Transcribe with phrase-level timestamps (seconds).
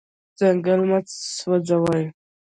[0.39, 0.99] ځنګل مه
[1.37, 2.03] سوځوئ.